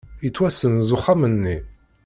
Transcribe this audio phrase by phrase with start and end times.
[0.23, 1.57] Yettwasenz uxxam-nni.